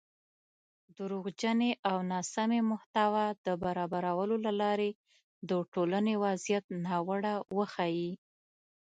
دروغجنې 0.97 1.71
او 1.89 1.97
ناسمې 2.11 2.59
محتوا 2.71 3.25
د 3.45 3.47
برابرولو 3.63 4.35
له 4.45 4.51
لارې 4.61 4.89
د 5.49 5.51
ټولنۍ 5.73 6.15
وضعیت 6.23 6.65
ناوړه 6.85 7.33
وښيي 7.57 8.11